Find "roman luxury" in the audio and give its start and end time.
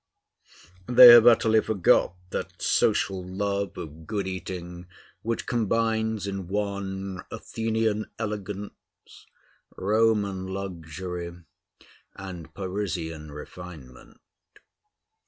9.77-11.43